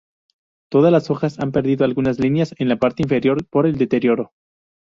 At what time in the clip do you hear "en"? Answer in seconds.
2.57-2.69